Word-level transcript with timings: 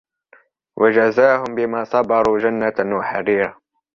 وجزاهم 0.77 1.55
بما 1.55 1.83
صبروا 1.83 2.39
جنة 2.39 2.97
وحريرا 2.97 3.57